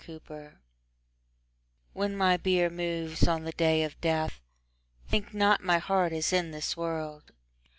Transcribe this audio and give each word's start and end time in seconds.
VIII 0.03 0.49
When 1.93 2.17
my 2.17 2.35
bier 2.35 2.71
moves 2.71 3.27
on 3.27 3.43
the 3.43 3.51
day 3.51 3.83
of 3.83 4.01
death, 4.01 4.41
Think 5.07 5.31
not 5.31 5.63
my 5.63 5.77
heart 5.77 6.11
is 6.11 6.33
in 6.33 6.49
this 6.49 6.75
world. 6.75 7.31